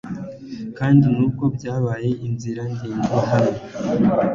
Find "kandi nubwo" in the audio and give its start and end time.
0.77-1.45